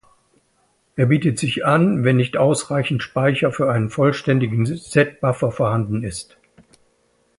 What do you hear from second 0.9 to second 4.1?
Er bietet sich an, wenn nicht ausreichend Speicher für einen